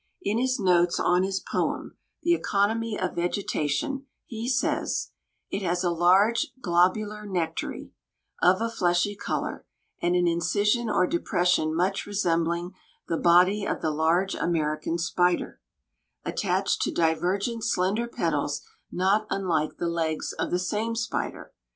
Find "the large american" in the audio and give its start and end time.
13.81-14.97